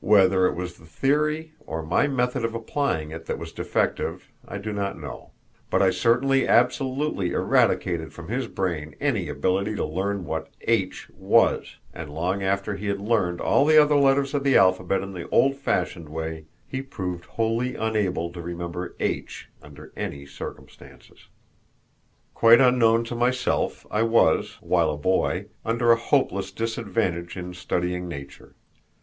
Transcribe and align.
Whether 0.00 0.46
it 0.46 0.54
was 0.56 0.78
the 0.78 0.86
theory 0.86 1.52
or 1.60 1.82
my 1.82 2.06
method 2.06 2.42
of 2.42 2.54
applying 2.54 3.10
it 3.10 3.26
that 3.26 3.38
was 3.38 3.52
defective 3.52 4.32
I 4.46 4.56
do 4.56 4.72
not 4.72 4.98
know, 4.98 5.32
but 5.68 5.82
I 5.82 5.90
certainly 5.90 6.48
absolutely 6.48 7.32
eradicated 7.32 8.14
from 8.14 8.28
his 8.28 8.46
brain 8.46 8.94
any 8.98 9.28
ability 9.28 9.74
to 9.76 9.84
learn 9.84 10.24
what 10.24 10.48
"H" 10.62 11.10
was; 11.14 11.76
and 11.92 12.08
long 12.08 12.42
after 12.42 12.76
he 12.76 12.86
had 12.86 12.98
learned 12.98 13.42
all 13.42 13.66
the 13.66 13.76
other 13.76 13.94
letters 13.96 14.32
of 14.32 14.42
the 14.42 14.56
alphabet 14.56 15.02
in 15.02 15.12
the 15.12 15.28
old 15.28 15.54
fashioned 15.58 16.08
way, 16.08 16.46
he 16.66 16.80
proved 16.80 17.26
wholly 17.26 17.74
unable 17.76 18.32
to 18.32 18.40
remember 18.40 18.96
"H" 18.98 19.50
under 19.60 19.92
any 19.98 20.24
circumstances. 20.24 21.28
Quite 22.32 22.62
unknown 22.62 23.04
to 23.04 23.14
myself, 23.14 23.86
I 23.90 24.02
was, 24.02 24.56
while 24.62 24.90
a 24.90 24.96
boy, 24.96 25.48
under 25.62 25.92
a 25.92 25.96
hopeless 26.00 26.52
disadvantage 26.52 27.36
in 27.36 27.52
studying 27.52 28.08
nature. 28.08 28.54